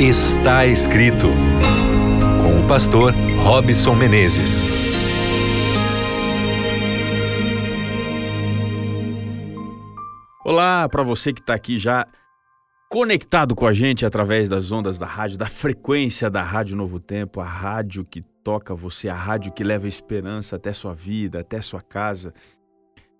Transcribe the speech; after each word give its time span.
Está 0.00 0.64
escrito 0.64 1.26
com 2.40 2.64
o 2.64 2.68
pastor 2.68 3.12
Robson 3.42 3.96
Menezes. 3.96 4.62
Olá 10.44 10.88
para 10.88 11.02
você 11.02 11.32
que 11.32 11.40
está 11.40 11.54
aqui 11.54 11.78
já 11.78 12.06
conectado 12.88 13.56
com 13.56 13.66
a 13.66 13.72
gente 13.72 14.06
através 14.06 14.48
das 14.48 14.70
ondas 14.70 14.98
da 14.98 15.06
rádio, 15.06 15.36
da 15.36 15.46
frequência 15.46 16.30
da 16.30 16.44
Rádio 16.44 16.76
Novo 16.76 17.00
Tempo, 17.00 17.40
a 17.40 17.44
rádio 17.44 18.04
que 18.04 18.20
toca 18.44 18.76
você, 18.76 19.08
a 19.08 19.16
rádio 19.16 19.50
que 19.50 19.64
leva 19.64 19.88
esperança 19.88 20.54
até 20.54 20.72
sua 20.72 20.94
vida, 20.94 21.40
até 21.40 21.60
sua 21.60 21.80
casa. 21.80 22.32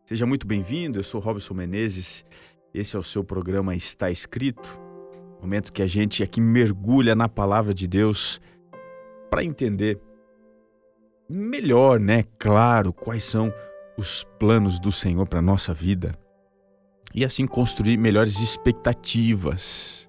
Seja 0.06 0.24
muito 0.24 0.46
bem-vindo, 0.46 1.00
eu 1.00 1.04
sou 1.04 1.20
Robson 1.20 1.54
Menezes, 1.54 2.24
esse 2.72 2.94
é 2.94 2.98
o 3.00 3.02
seu 3.02 3.24
programa 3.24 3.74
Está 3.74 4.12
Escrito, 4.12 4.87
momento 5.40 5.72
que 5.72 5.82
a 5.82 5.86
gente 5.86 6.22
aqui 6.22 6.40
mergulha 6.40 7.14
na 7.14 7.28
palavra 7.28 7.72
de 7.72 7.86
Deus 7.86 8.40
para 9.30 9.44
entender 9.44 10.00
melhor, 11.28 12.00
né, 12.00 12.24
claro, 12.38 12.92
quais 12.92 13.24
são 13.24 13.52
os 13.96 14.24
planos 14.38 14.78
do 14.78 14.90
Senhor 14.90 15.26
para 15.28 15.42
nossa 15.42 15.74
vida 15.74 16.18
e 17.14 17.24
assim 17.24 17.46
construir 17.46 17.96
melhores 17.96 18.40
expectativas. 18.40 20.08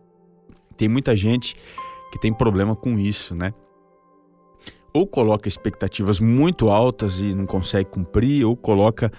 Tem 0.77 0.88
muita 0.88 1.15
gente 1.15 1.55
que 2.11 2.19
tem 2.19 2.33
problema 2.33 2.75
com 2.75 2.97
isso, 2.97 3.35
né? 3.35 3.53
Ou 4.93 5.05
coloca 5.05 5.47
expectativas 5.47 6.19
muito 6.19 6.69
altas 6.69 7.19
e 7.19 7.33
não 7.33 7.45
consegue 7.45 7.89
cumprir, 7.89 8.45
ou 8.45 8.55
coloca 8.55 9.11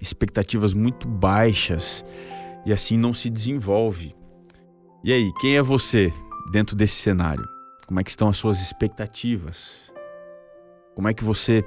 expectativas 0.00 0.74
muito 0.74 1.06
baixas 1.06 2.04
e 2.64 2.72
assim 2.72 2.96
não 2.96 3.12
se 3.12 3.28
desenvolve. 3.28 4.14
E 5.04 5.12
aí, 5.12 5.32
quem 5.40 5.56
é 5.56 5.62
você 5.62 6.14
dentro 6.52 6.76
desse 6.76 6.94
cenário? 6.94 7.44
Como 7.88 7.98
é 7.98 8.04
que 8.04 8.10
estão 8.10 8.28
as 8.28 8.36
suas 8.36 8.60
expectativas? 8.60 9.92
Como 10.94 11.08
é 11.08 11.14
que 11.14 11.24
você 11.24 11.64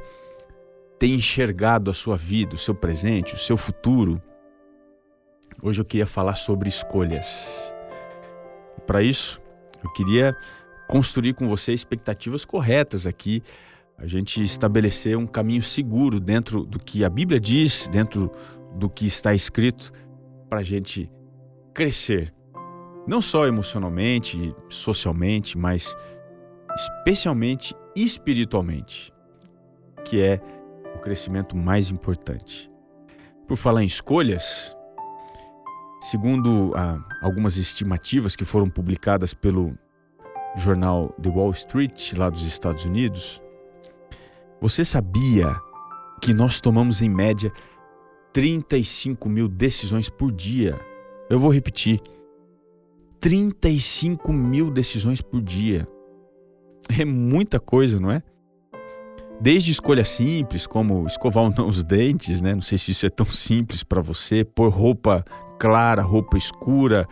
tem 0.97 1.15
enxergado 1.15 1.91
a 1.91 1.93
sua 1.93 2.15
vida, 2.15 2.55
o 2.55 2.57
seu 2.57 2.73
presente, 2.73 3.33
o 3.33 3.37
seu 3.37 3.57
futuro? 3.57 4.21
Hoje 5.61 5.81
eu 5.81 5.85
queria 5.85 6.07
falar 6.07 6.35
sobre 6.35 6.69
escolhas. 6.69 7.73
Para 8.87 9.01
isso, 9.01 9.41
eu 9.83 9.91
queria 9.91 10.33
construir 10.87 11.33
com 11.33 11.49
você 11.49 11.73
expectativas 11.73 12.45
corretas 12.45 13.05
aqui, 13.05 13.43
a 13.97 14.07
gente 14.07 14.41
estabelecer 14.43 15.17
um 15.17 15.27
caminho 15.27 15.61
seguro 15.61 16.21
dentro 16.21 16.65
do 16.65 16.79
que 16.79 17.03
a 17.03 17.09
Bíblia 17.09 17.41
diz, 17.41 17.87
dentro 17.87 18.31
do 18.75 18.89
que 18.89 19.05
está 19.05 19.33
escrito, 19.33 19.91
para 20.49 20.59
a 20.59 20.63
gente 20.63 21.11
crescer, 21.73 22.33
não 23.07 23.21
só 23.21 23.47
emocionalmente, 23.47 24.55
socialmente, 24.69 25.57
mas 25.57 25.95
especialmente 26.75 27.75
espiritualmente, 27.95 29.13
que 30.03 30.21
é 30.21 30.41
o 30.95 30.99
crescimento 30.99 31.55
mais 31.55 31.89
importante. 31.89 32.69
Por 33.47 33.57
falar 33.57 33.83
em 33.83 33.85
escolhas, 33.85 34.75
segundo 36.01 36.73
ah, 36.75 36.99
algumas 37.21 37.57
estimativas 37.57 38.35
que 38.35 38.43
foram 38.43 38.69
publicadas 38.69 39.33
pelo 39.33 39.77
jornal 40.55 41.13
The 41.21 41.29
Wall 41.29 41.51
Street, 41.51 42.13
lá 42.13 42.29
dos 42.29 42.45
Estados 42.45 42.85
Unidos, 42.85 43.41
você 44.59 44.83
sabia 44.83 45.55
que 46.21 46.33
nós 46.33 46.59
tomamos 46.59 47.01
em 47.01 47.09
média 47.09 47.51
35 48.33 49.29
mil 49.29 49.47
decisões 49.47 50.09
por 50.09 50.31
dia? 50.31 50.79
Eu 51.29 51.39
vou 51.39 51.53
repetir: 51.53 52.01
35 53.25 54.31
mil 54.31 54.69
decisões 54.69 55.19
por 55.19 55.41
dia. 55.41 55.87
É 56.95 57.03
muita 57.03 57.59
coisa, 57.59 57.99
não 57.99 58.11
é? 58.11 58.21
Desde 59.41 59.71
escolhas 59.71 60.09
simples, 60.09 60.67
como 60.67 61.07
escovar 61.07 61.45
ou 61.45 61.49
não 61.49 61.65
os 61.67 61.83
dentes, 61.83 62.39
né? 62.39 62.53
Não 62.53 62.61
sei 62.61 62.77
se 62.77 62.91
isso 62.91 63.03
é 63.03 63.09
tão 63.09 63.25
simples 63.25 63.81
para 63.81 63.99
você, 63.99 64.45
pôr 64.45 64.69
roupa 64.69 65.25
clara, 65.57 66.03
roupa 66.03 66.37
escura, 66.37 67.07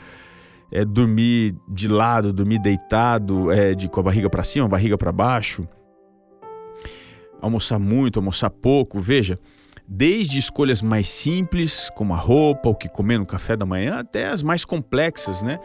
é, 0.71 0.85
dormir 0.85 1.55
de 1.67 1.87
lado, 1.87 2.31
dormir 2.31 2.59
deitado, 2.59 3.51
é, 3.51 3.73
de, 3.73 3.89
com 3.89 3.99
a 3.99 4.03
barriga 4.03 4.29
para 4.29 4.43
cima, 4.43 4.67
barriga 4.67 4.95
para 4.95 5.11
baixo, 5.11 5.67
almoçar 7.41 7.79
muito, 7.79 8.19
almoçar 8.19 8.51
pouco, 8.51 8.99
veja, 8.99 9.39
desde 9.87 10.37
escolhas 10.37 10.79
mais 10.79 11.07
simples, 11.09 11.89
como 11.95 12.13
a 12.13 12.17
roupa, 12.17 12.69
o 12.69 12.75
que 12.75 12.87
comer 12.87 13.17
no 13.17 13.25
café 13.25 13.57
da 13.57 13.65
manhã, 13.65 13.97
até 13.97 14.27
as 14.27 14.43
mais 14.43 14.63
complexas, 14.63 15.41
né? 15.41 15.59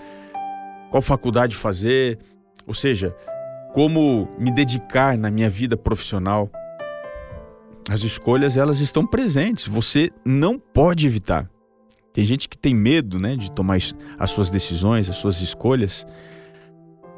Qual 0.91 1.03
faculdade 1.03 1.55
fazer, 1.55 2.19
ou 2.67 2.75
seja, 2.75 3.15
como 3.73 4.29
me 4.39 4.51
dedicar 4.51 5.17
na 5.17 5.31
minha 5.31 5.49
vida 5.49 5.77
profissional. 5.77 6.51
As 7.89 8.03
escolhas, 8.03 8.57
elas 8.57 8.81
estão 8.81 9.07
presentes, 9.07 9.67
você 9.67 10.11
não 10.25 10.59
pode 10.59 11.07
evitar. 11.07 11.49
Tem 12.13 12.25
gente 12.25 12.49
que 12.49 12.59
tem 12.59 12.75
medo, 12.75 13.19
né, 13.19 13.37
de 13.37 13.51
tomar 13.51 13.79
as 14.19 14.31
suas 14.31 14.51
decisões, 14.51 15.09
as 15.09 15.17
suas 15.17 15.41
escolhas. 15.41 16.07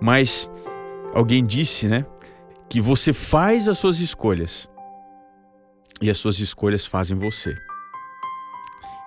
Mas 0.01 0.49
alguém 1.15 1.45
disse, 1.45 1.89
né, 1.89 2.05
que 2.69 2.81
você 2.81 3.13
faz 3.13 3.67
as 3.67 3.79
suas 3.79 3.99
escolhas 3.99 4.69
e 6.01 6.09
as 6.09 6.19
suas 6.19 6.39
escolhas 6.39 6.87
fazem 6.87 7.17
você. 7.17 7.57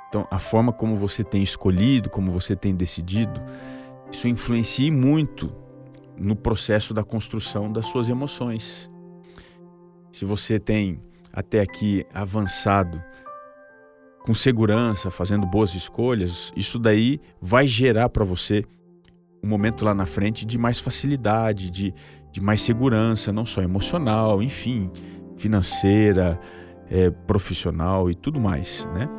Então, 0.10 0.28
a 0.30 0.38
forma 0.38 0.72
como 0.74 0.96
você 0.96 1.24
tem 1.24 1.42
escolhido, 1.42 2.10
como 2.10 2.32
você 2.32 2.56
tem 2.56 2.76
decidido, 2.76 3.42
isso 4.14 4.28
influencia 4.28 4.92
muito 4.92 5.52
no 6.18 6.36
processo 6.36 6.94
da 6.94 7.04
construção 7.04 7.72
das 7.72 7.88
suas 7.88 8.08
emoções. 8.08 8.90
Se 10.12 10.24
você 10.24 10.60
tem 10.60 11.02
até 11.34 11.62
aqui 11.62 12.06
avançado 12.14 13.04
com 14.24 14.34
segurança, 14.34 15.10
fazendo 15.10 15.48
boas 15.48 15.74
escolhas, 15.74 16.54
isso 16.56 16.78
daí 16.78 17.20
vai 17.42 17.68
gerar 17.68 18.08
para 18.10 18.24
você 18.24 18.64
um 19.44 19.50
momento 19.50 19.84
lá 19.84 19.94
na 19.94 20.06
frente 20.06 20.46
de 20.46 20.58
mais 20.58 20.80
facilidade, 20.80 21.72
de, 21.72 21.94
de 22.32 22.40
mais 22.40 22.62
segurança, 22.62 23.34
não 23.34 23.46
só 23.46 23.62
emocional, 23.62 24.42
enfim, 24.44 24.92
financeira, 25.36 26.40
é, 26.90 27.10
profissional 27.10 28.10
e 28.10 28.16
tudo 28.16 28.40
mais, 28.40 28.88
né? 28.94 29.10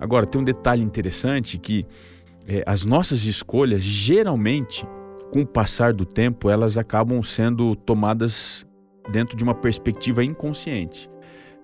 Agora, 0.00 0.24
tem 0.24 0.40
um 0.40 0.44
detalhe 0.44 0.82
interessante 0.82 1.58
que 1.58 1.86
é, 2.46 2.62
as 2.66 2.84
nossas 2.84 3.24
escolhas, 3.24 3.82
geralmente, 3.82 4.86
com 5.30 5.42
o 5.42 5.46
passar 5.46 5.94
do 5.94 6.04
tempo, 6.04 6.50
elas 6.50 6.76
acabam 6.76 7.22
sendo 7.22 7.76
tomadas 7.76 8.66
dentro 9.10 9.36
de 9.36 9.44
uma 9.44 9.54
perspectiva 9.54 10.24
inconsciente. 10.24 11.08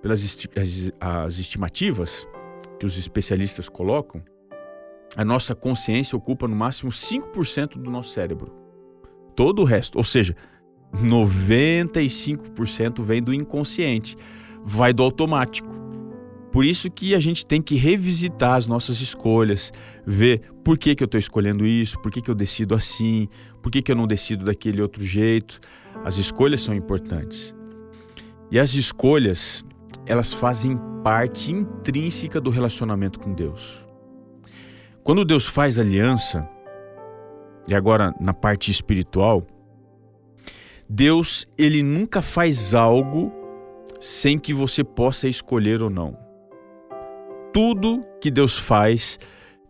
Pelas 0.00 0.22
esti 0.22 0.48
as, 0.56 0.92
as 1.00 1.38
estimativas, 1.38 2.26
que 2.78 2.86
os 2.86 2.96
especialistas 2.98 3.68
colocam, 3.68 4.22
a 5.16 5.24
nossa 5.24 5.54
consciência 5.54 6.16
ocupa 6.16 6.46
no 6.46 6.54
máximo 6.54 6.90
5% 6.90 7.78
do 7.78 7.90
nosso 7.90 8.12
cérebro. 8.12 8.52
Todo 9.34 9.62
o 9.62 9.64
resto, 9.64 9.96
ou 9.96 10.04
seja, 10.04 10.36
95% 10.94 13.02
vem 13.02 13.22
do 13.22 13.32
inconsciente, 13.32 14.14
vai 14.62 14.92
do 14.92 15.02
automático. 15.02 15.85
Por 16.56 16.64
isso 16.64 16.90
que 16.90 17.14
a 17.14 17.20
gente 17.20 17.44
tem 17.44 17.60
que 17.60 17.74
revisitar 17.74 18.54
as 18.54 18.66
nossas 18.66 19.02
escolhas, 19.02 19.70
ver 20.06 20.40
por 20.64 20.78
que, 20.78 20.94
que 20.94 21.02
eu 21.02 21.04
estou 21.04 21.18
escolhendo 21.18 21.66
isso, 21.66 22.00
por 22.00 22.10
que, 22.10 22.22
que 22.22 22.30
eu 22.30 22.34
decido 22.34 22.74
assim, 22.74 23.28
por 23.62 23.70
que, 23.70 23.82
que 23.82 23.92
eu 23.92 23.94
não 23.94 24.06
decido 24.06 24.46
daquele 24.46 24.80
outro 24.80 25.04
jeito. 25.04 25.60
As 26.02 26.16
escolhas 26.16 26.62
são 26.62 26.74
importantes. 26.74 27.54
E 28.50 28.58
as 28.58 28.72
escolhas, 28.72 29.62
elas 30.06 30.32
fazem 30.32 30.80
parte 31.04 31.52
intrínseca 31.52 32.40
do 32.40 32.48
relacionamento 32.48 33.20
com 33.20 33.34
Deus. 33.34 33.86
Quando 35.02 35.26
Deus 35.26 35.44
faz 35.44 35.78
aliança, 35.78 36.48
e 37.68 37.74
agora 37.74 38.14
na 38.18 38.32
parte 38.32 38.70
espiritual, 38.70 39.46
Deus 40.88 41.46
ele 41.58 41.82
nunca 41.82 42.22
faz 42.22 42.72
algo 42.72 43.30
sem 44.00 44.38
que 44.38 44.54
você 44.54 44.82
possa 44.82 45.28
escolher 45.28 45.82
ou 45.82 45.90
não. 45.90 46.24
Tudo 47.56 48.04
que 48.20 48.30
Deus 48.30 48.58
faz 48.58 49.18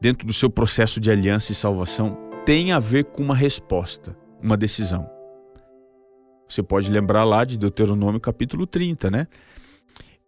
dentro 0.00 0.27
do 0.27 0.33
seu 0.33 0.50
processo 0.50 0.99
de 0.99 1.09
aliança 1.09 1.53
e 1.53 1.55
salvação 1.55 2.19
tem 2.44 2.73
a 2.73 2.81
ver 2.81 3.05
com 3.05 3.23
uma 3.23 3.37
resposta, 3.37 4.19
uma 4.43 4.56
decisão. 4.56 5.09
Você 6.49 6.65
pode 6.65 6.91
lembrar 6.91 7.23
lá 7.23 7.44
de 7.44 7.56
Deuteronômio 7.56 8.19
capítulo 8.19 8.67
30, 8.67 9.09
né? 9.09 9.29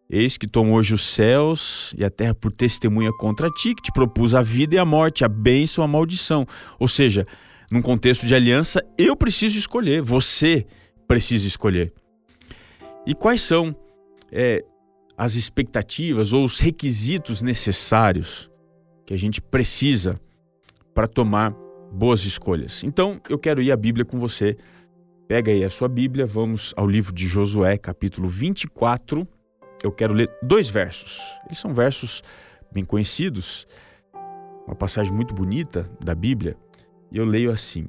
Eis 0.09 0.39
que 0.39 0.47
tomou 0.47 0.77
hoje 0.77 0.95
os 0.95 1.03
céus 1.03 1.93
e 1.99 2.05
a 2.05 2.11
terra 2.11 2.33
por 2.33 2.53
testemunha 2.53 3.11
contra 3.19 3.51
ti, 3.51 3.75
que 3.75 3.83
te 3.83 3.91
propus 3.91 4.37
a 4.37 4.41
vida 4.41 4.77
e 4.77 4.79
a 4.79 4.85
morte, 4.85 5.25
a 5.25 5.29
bênção 5.29 5.83
e 5.83 5.85
a 5.85 5.89
maldição. 5.89 6.47
Ou 6.79 6.87
seja, 6.87 7.27
num 7.73 7.83
contexto 7.83 8.25
de 8.25 8.37
aliança, 8.37 8.81
eu 8.97 9.17
preciso 9.17 9.59
escolher, 9.59 10.01
você 10.01 10.65
precisa 11.09 11.45
escolher. 11.45 11.93
E 13.05 13.17
quais 13.17 13.43
são 13.43 13.75
é, 14.31 14.65
as 15.19 15.35
expectativas 15.35 16.33
ou 16.33 16.45
os 16.45 16.61
requisitos 16.61 17.43
necessários 17.43 18.49
que 19.05 19.13
a 19.13 19.17
gente 19.17 19.43
precisa 19.43 20.21
para 20.95 21.09
tomar 21.09 21.53
boas 21.93 22.25
escolhas. 22.25 22.85
Então, 22.85 23.21
eu 23.29 23.37
quero 23.37 23.61
ir 23.61 23.73
à 23.73 23.77
Bíblia 23.77 24.05
com 24.05 24.17
você. 24.17 24.57
Pega 25.27 25.51
aí 25.51 25.65
a 25.65 25.71
sua 25.71 25.89
Bíblia, 25.89 26.25
vamos 26.25 26.73
ao 26.77 26.87
livro 26.87 27.13
de 27.13 27.27
Josué, 27.27 27.77
capítulo 27.77 28.29
24. 28.29 29.27
Eu 29.83 29.91
quero 29.91 30.15
ler 30.15 30.31
dois 30.41 30.71
versos. 30.71 31.21
Eles 31.47 31.59
são 31.59 31.75
versos 31.75 32.23
bem 32.71 32.85
conhecidos, 32.85 33.67
uma 34.67 34.77
passagem 34.77 35.13
muito 35.13 35.35
bonita 35.35 35.91
da 36.05 36.15
Bíblia, 36.15 36.57
e 37.11 37.17
eu 37.17 37.25
leio 37.25 37.51
assim: 37.51 37.89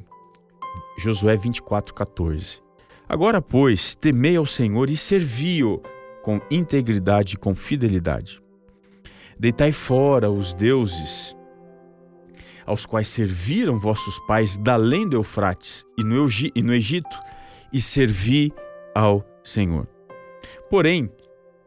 Josué 0.97 1.37
24, 1.37 1.93
14. 1.93 2.61
Agora, 3.07 3.41
pois, 3.41 3.95
temei 3.95 4.35
ao 4.35 4.45
Senhor 4.45 4.89
e 4.89 4.97
servi-o 4.97 5.81
com 6.21 6.41
integridade 6.49 7.35
e 7.35 7.37
com 7.37 7.55
fidelidade. 7.55 8.41
Deitai 9.39 9.71
fora 9.71 10.29
os 10.29 10.53
deuses 10.53 11.35
aos 12.69 12.85
quais 12.85 13.07
serviram 13.07 13.79
vossos 13.79 14.19
pais 14.27 14.59
além 14.67 15.09
do 15.09 15.15
Eufrates 15.15 15.83
e 15.97 16.03
no, 16.03 16.73
Egito, 16.75 17.19
e 17.73 17.81
servi 17.81 18.53
ao 18.93 19.25
Senhor. 19.43 19.87
Porém, 20.69 21.11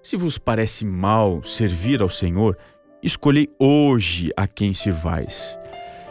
se 0.00 0.16
vos 0.16 0.38
parece 0.38 0.84
mal 0.84 1.43
servir 1.43 2.02
ao 2.02 2.08
Senhor, 2.08 2.56
escolhei 3.02 3.49
hoje 3.58 4.31
a 4.37 4.46
quem 4.46 4.72
servais. 4.72 5.58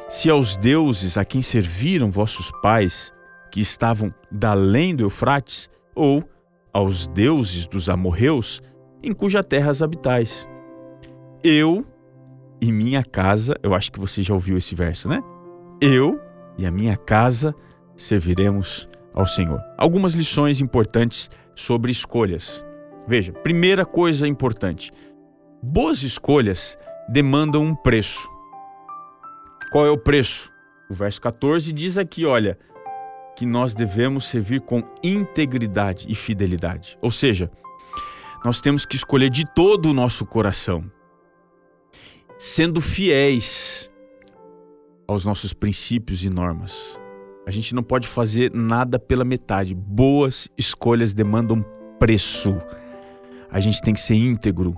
Se 0.10 0.30
aos 0.30 0.58
deuses 0.58 1.18
a 1.18 1.24
quem 1.24 1.42
serviram 1.42 2.12
vossos 2.12 2.52
pais, 2.62 3.14
que 3.50 3.62
estavam 3.62 4.14
além 4.44 4.94
do 4.94 5.04
Eufrates, 5.04 5.70
ou 5.96 6.22
aos 6.74 7.08
deuses 7.08 7.66
dos 7.66 7.90
amorreus, 7.90 8.62
em 9.04 9.14
cuja 9.14 9.44
terra 9.44 9.72
habitais. 9.82 10.48
Eu 11.44 11.86
e 12.62 12.72
minha 12.72 13.04
casa, 13.04 13.56
eu 13.64 13.74
acho 13.74 13.92
que 13.92 14.00
você 14.00 14.22
já 14.22 14.34
ouviu 14.34 14.58
esse 14.58 14.76
verso, 14.76 15.10
né? 15.10 15.24
Eu 15.82 16.20
e 16.58 16.66
a 16.66 16.72
minha 16.72 16.96
casa 16.96 17.56
serviremos 17.96 18.88
ao 19.14 19.26
Senhor. 19.26 19.60
Algumas 19.78 20.14
lições 20.14 20.62
importantes 20.62 21.30
sobre 21.56 21.92
escolhas. 21.92 22.64
Veja, 23.08 23.34
primeira 23.34 23.86
coisa 23.86 24.28
importante: 24.28 24.92
boas 25.62 26.04
escolhas 26.04 26.78
demandam 27.10 27.64
um 27.64 27.76
preço. 27.76 28.30
Qual 29.72 29.86
é 29.86 29.90
o 29.90 29.98
preço? 29.98 30.52
O 30.90 30.94
verso 30.94 31.22
14 31.22 31.72
diz 31.72 31.98
aqui, 31.98 32.26
olha, 32.26 32.58
que 33.36 33.46
nós 33.46 33.74
devemos 33.74 34.26
servir 34.26 34.62
com 34.62 34.84
integridade 35.04 36.06
e 36.10 36.16
fidelidade. 36.16 36.98
Ou 37.02 37.12
seja, 37.12 37.52
nós 38.44 38.60
temos 38.60 38.86
que 38.86 38.96
escolher 38.96 39.30
de 39.30 39.46
todo 39.54 39.90
o 39.90 39.94
nosso 39.94 40.26
coração 40.26 40.90
sendo 42.38 42.82
fiéis 42.82 43.92
aos 45.08 45.24
nossos 45.24 45.54
princípios 45.54 46.24
e 46.24 46.30
normas. 46.30 47.00
A 47.46 47.52
gente 47.52 47.76
não 47.76 47.84
pode 47.84 48.08
fazer 48.08 48.52
nada 48.52 48.98
pela 48.98 49.24
metade. 49.24 49.76
Boas 49.76 50.50
escolhas 50.58 51.14
demandam 51.14 51.62
preço. 52.00 52.58
A 53.52 53.60
gente 53.60 53.80
tem 53.82 53.94
que 53.94 54.02
ser 54.02 54.16
íntegro. 54.16 54.76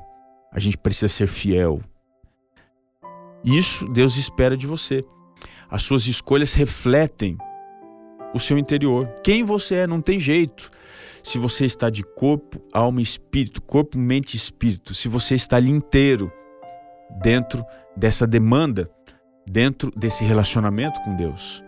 A 0.51 0.59
gente 0.59 0.77
precisa 0.77 1.07
ser 1.07 1.27
fiel. 1.27 1.81
Isso 3.45 3.87
Deus 3.87 4.17
espera 4.17 4.57
de 4.57 4.67
você. 4.67 5.05
As 5.69 5.83
suas 5.83 6.05
escolhas 6.05 6.53
refletem 6.53 7.37
o 8.33 8.39
seu 8.39 8.57
interior. 8.57 9.07
Quem 9.23 9.43
você 9.43 9.75
é, 9.75 9.87
não 9.87 10.01
tem 10.01 10.19
jeito. 10.19 10.71
Se 11.23 11.37
você 11.37 11.65
está 11.65 11.89
de 11.89 12.03
corpo, 12.03 12.61
alma 12.73 12.99
e 12.99 13.03
espírito, 13.03 13.61
corpo, 13.61 13.97
mente 13.97 14.33
e 14.33 14.37
espírito, 14.37 14.93
se 14.93 15.07
você 15.07 15.35
está 15.35 15.55
ali 15.55 15.71
inteiro, 15.71 16.31
dentro 17.21 17.65
dessa 17.95 18.25
demanda, 18.25 18.89
dentro 19.47 19.91
desse 19.95 20.23
relacionamento 20.23 20.99
com 21.01 21.15
Deus. 21.15 21.61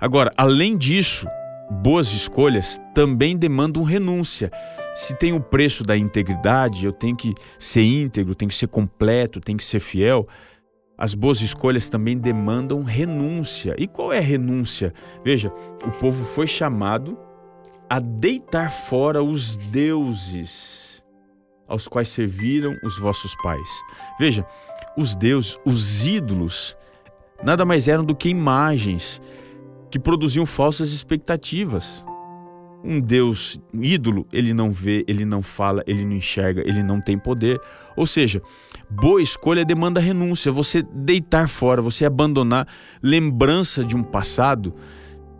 Agora, 0.00 0.32
além 0.36 0.76
disso, 0.76 1.26
boas 1.70 2.12
escolhas 2.12 2.78
também 2.94 3.36
demandam 3.36 3.82
renúncia. 3.82 4.50
Se 4.94 5.14
tem 5.16 5.32
o 5.32 5.40
preço 5.40 5.84
da 5.84 5.96
integridade, 5.96 6.84
eu 6.84 6.92
tenho 6.92 7.16
que 7.16 7.34
ser 7.58 7.82
íntegro, 7.82 8.34
tenho 8.34 8.48
que 8.48 8.54
ser 8.54 8.66
completo, 8.66 9.40
tenho 9.40 9.58
que 9.58 9.64
ser 9.64 9.80
fiel. 9.80 10.28
As 11.02 11.14
boas 11.14 11.40
escolhas 11.40 11.88
também 11.88 12.16
demandam 12.16 12.84
renúncia. 12.84 13.74
E 13.76 13.88
qual 13.88 14.12
é 14.12 14.18
a 14.18 14.20
renúncia? 14.20 14.94
Veja, 15.24 15.52
o 15.84 15.90
povo 15.90 16.24
foi 16.24 16.46
chamado 16.46 17.18
a 17.90 17.98
deitar 17.98 18.70
fora 18.70 19.20
os 19.20 19.56
deuses 19.56 21.02
aos 21.66 21.88
quais 21.88 22.08
serviram 22.08 22.76
os 22.84 23.00
vossos 23.00 23.34
pais. 23.42 23.68
Veja, 24.16 24.46
os 24.96 25.16
deuses, 25.16 25.58
os 25.66 26.06
ídolos, 26.06 26.76
nada 27.42 27.64
mais 27.64 27.88
eram 27.88 28.04
do 28.04 28.14
que 28.14 28.28
imagens 28.28 29.20
que 29.90 29.98
produziam 29.98 30.46
falsas 30.46 30.92
expectativas. 30.92 32.06
Um 32.84 33.00
Deus 33.00 33.60
ídolo, 33.72 34.26
ele 34.32 34.52
não 34.52 34.72
vê, 34.72 35.04
ele 35.06 35.24
não 35.24 35.40
fala, 35.40 35.82
ele 35.86 36.04
não 36.04 36.16
enxerga, 36.16 36.62
ele 36.66 36.82
não 36.82 37.00
tem 37.00 37.16
poder. 37.16 37.60
Ou 37.96 38.06
seja, 38.06 38.42
boa 38.90 39.22
escolha 39.22 39.64
demanda 39.64 40.00
renúncia, 40.00 40.50
você 40.50 40.82
deitar 40.82 41.48
fora, 41.48 41.80
você 41.80 42.04
abandonar 42.04 42.66
lembrança 43.02 43.84
de 43.84 43.96
um 43.96 44.02
passado 44.02 44.74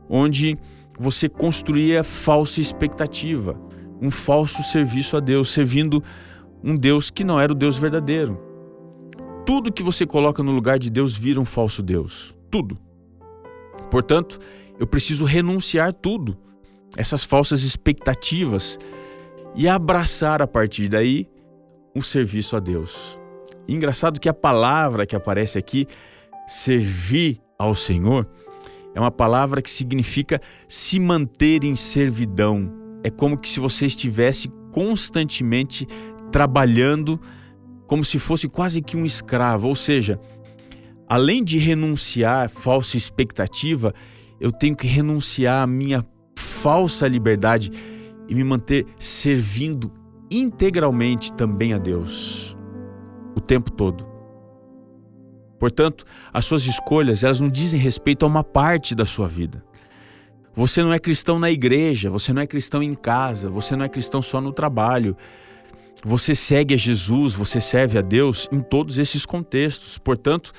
onde 0.09 0.57
você 0.99 1.29
construía 1.29 2.05
falsa 2.05 2.61
expectativa 2.61 3.59
um 4.03 4.11
falso 4.11 4.65
serviço 4.65 5.17
a 5.17 5.21
Deus, 5.21 5.49
servindo 5.51 6.03
um 6.63 6.77
Deus 6.77 7.09
que 7.09 7.23
não 7.23 7.41
era 7.41 7.53
o 7.53 7.55
Deus 7.55 7.79
verdadeiro. 7.79 8.37
Tudo 9.47 9.73
que 9.73 9.83
você 9.83 10.05
coloca 10.05 10.43
no 10.43 10.51
lugar 10.51 10.77
de 10.77 10.91
Deus 10.91 11.17
vira 11.17 11.41
um 11.41 11.45
falso 11.45 11.83
Deus. 11.83 12.35
Tudo. 12.51 12.77
Portanto, 13.91 14.41
eu 14.79 14.89
preciso 14.89 15.25
renunciar 15.25 15.95
tudo, 15.95 16.37
essas 16.97 17.25
falsas 17.25 17.63
expectativas, 17.63 18.79
e 19.55 19.69
abraçar 19.69 20.41
a 20.41 20.47
partir 20.47 20.89
daí 20.89 21.29
um 21.95 22.03
serviço 22.03 22.57
a 22.57 22.61
Deus. 22.61 23.19
engraçado 23.69 24.19
que 24.19 24.29
a 24.29 24.35
palavra 24.35 25.07
que 25.07 25.15
aparece 25.15 25.59
aqui, 25.59 25.87
servir 26.47 27.41
ao 27.59 27.75
Senhor, 27.75 28.29
é 28.95 29.01
uma 29.01 29.11
palavra 29.11 29.63
que 29.63 29.71
significa 29.71 30.41
se 30.69 30.99
manter 30.99 31.65
em 31.65 31.75
servidão, 31.75 32.71
é 33.05 33.11
como 33.11 33.39
que 33.39 33.49
se 33.49 33.61
você 33.61 33.87
estivesse 33.87 34.49
constantemente 34.71 35.87
trabalhando 36.31 37.21
como 37.87 38.05
se 38.05 38.19
fosse 38.19 38.49
quase 38.49 38.81
que 38.81 38.97
um 38.97 39.05
escravo, 39.05 39.69
ou 39.69 39.77
seja, 39.77 40.19
além 41.07 41.45
de 41.45 41.59
renunciar 41.59 42.49
falsa 42.49 42.97
expectativa, 42.97 43.95
eu 44.41 44.51
tenho 44.51 44.75
que 44.75 44.87
renunciar 44.87 45.63
à 45.63 45.67
minha 45.67 46.03
falsa 46.63 47.09
liberdade 47.09 47.73
e 48.29 48.35
me 48.35 48.45
manter 48.45 48.87
servindo 48.97 49.91
integralmente 50.31 51.33
também 51.33 51.75
a 51.75 51.79
Deus 51.79 52.57
o 53.35 53.41
tempo 53.41 53.71
todo. 53.71 54.07
Portanto, 55.59 56.05
as 56.33 56.45
suas 56.45 56.65
escolhas, 56.65 57.25
elas 57.25 57.41
não 57.41 57.49
dizem 57.49 57.81
respeito 57.81 58.25
a 58.25 58.29
uma 58.29 58.45
parte 58.45 58.95
da 58.95 59.05
sua 59.05 59.27
vida. 59.27 59.65
Você 60.55 60.83
não 60.83 60.93
é 60.93 60.99
cristão 60.99 61.39
na 61.39 61.51
igreja, 61.51 62.11
você 62.11 62.33
não 62.33 62.43
é 62.43 62.47
cristão 62.47 62.83
em 62.83 62.95
casa, 62.95 63.49
você 63.49 63.75
não 63.75 63.85
é 63.85 63.89
cristão 63.89 64.23
só 64.23 64.41
no 64.41 64.53
trabalho. 64.53 65.17
Você 66.05 66.35
segue 66.35 66.75
a 66.75 66.77
Jesus, 66.77 67.35
você 67.35 67.61
serve 67.61 67.99
a 67.99 68.03
Deus 68.03 68.49
em 68.53 68.61
todos 68.61 68.99
esses 68.99 69.25
contextos. 69.25 69.99
Portanto, 69.99 70.53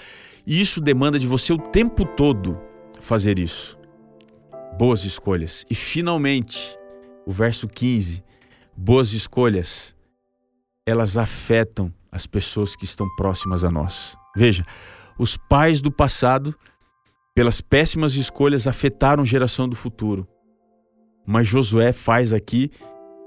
isso 0.46 0.82
demanda 0.82 1.18
de 1.18 1.28
você 1.28 1.54
o 1.54 1.58
tempo 1.58 2.06
todo 2.06 2.60
fazer 3.00 3.40
isso. 3.40 3.78
Boas 4.78 5.04
escolhas. 5.04 5.66
E 5.70 5.76
finalmente, 5.76 6.78
o 7.26 7.32
verso 7.32 7.68
15: 7.68 8.24
boas 8.76 9.14
escolhas, 9.14 9.96
elas 10.86 11.16
afetam 11.18 11.94
as 12.12 12.26
pessoas 12.26 12.76
que 12.76 12.86
estão 12.86 13.08
próximas 13.16 13.64
a 13.64 13.72
nós. 13.72 14.16
Veja, 14.36 14.66
os 15.18 15.38
pais 15.38 15.80
do 15.80 15.92
passado 15.92 16.56
pelas 17.36 17.62
péssimas 17.62 18.16
escolhas 18.16 18.68
afetaram 18.68 19.24
a 19.24 19.26
geração 19.26 19.68
do 19.68 19.76
futuro. 19.76 20.28
Mas 21.26 21.48
Josué 21.48 21.92
faz 21.92 22.34
aqui 22.34 22.70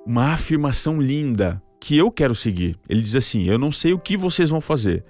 uma 0.04 0.32
afirmação 0.32 1.00
linda 1.00 1.62
que 1.80 1.96
eu 1.96 2.10
quero 2.10 2.34
seguir. 2.34 2.78
Ele 2.88 3.02
diz 3.02 3.16
assim: 3.16 3.44
Eu 3.44 3.58
não 3.58 3.70
sei 3.70 3.92
o 3.92 3.98
que 3.98 4.16
vocês 4.16 4.50
vão 4.50 4.60
fazer, 4.60 5.04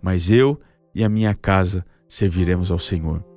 mas 0.00 0.30
eu 0.30 0.60
e 0.94 1.02
a 1.02 1.08
minha 1.08 1.34
casa 1.34 1.84
serviremos 2.08 2.70
ao 2.70 2.78
Senhor. 2.78 3.27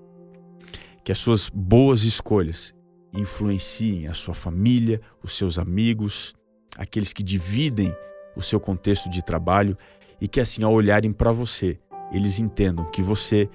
Que 1.11 1.13
as 1.13 1.19
suas 1.19 1.49
boas 1.49 2.03
escolhas 2.03 2.73
influenciem 3.13 4.07
a 4.07 4.13
sua 4.13 4.33
família, 4.33 5.01
os 5.21 5.35
seus 5.35 5.59
amigos, 5.59 6.33
aqueles 6.77 7.11
que 7.11 7.21
dividem 7.21 7.93
o 8.33 8.41
seu 8.41 8.61
contexto 8.61 9.09
de 9.09 9.21
trabalho 9.21 9.77
e 10.21 10.27
que 10.29 10.39
assim 10.39 10.63
ao 10.63 10.71
olharem 10.71 11.11
para 11.11 11.33
você, 11.33 11.77
eles 12.13 12.39
entendam 12.39 12.89
que 12.89 13.01
você 13.01 13.49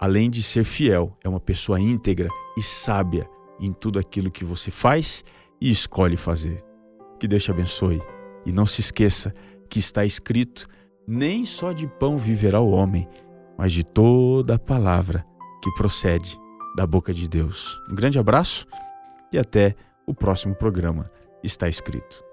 além 0.00 0.30
de 0.30 0.42
ser 0.42 0.64
fiel, 0.64 1.12
é 1.22 1.28
uma 1.28 1.38
pessoa 1.38 1.78
íntegra 1.78 2.30
e 2.56 2.62
sábia 2.62 3.28
em 3.60 3.74
tudo 3.74 3.98
aquilo 3.98 4.30
que 4.30 4.42
você 4.42 4.70
faz 4.70 5.22
e 5.60 5.70
escolhe 5.70 6.16
fazer. 6.16 6.64
Que 7.20 7.28
Deus 7.28 7.44
te 7.44 7.50
abençoe. 7.50 8.00
E 8.46 8.52
não 8.52 8.64
se 8.64 8.80
esqueça 8.80 9.34
que 9.68 9.78
está 9.78 10.02
escrito: 10.02 10.66
nem 11.06 11.44
só 11.44 11.72
de 11.72 11.86
pão 11.86 12.16
viverá 12.16 12.58
o 12.58 12.70
homem, 12.70 13.06
mas 13.58 13.70
de 13.70 13.84
toda 13.84 14.54
a 14.54 14.58
palavra 14.58 15.26
que 15.62 15.70
procede 15.74 16.40
da 16.74 16.86
boca 16.86 17.12
de 17.12 17.28
Deus. 17.28 17.80
Um 17.90 17.94
grande 17.94 18.18
abraço 18.18 18.66
e 19.32 19.38
até 19.38 19.74
o 20.06 20.14
próximo 20.14 20.54
programa. 20.54 21.04
Está 21.42 21.68
escrito. 21.68 22.31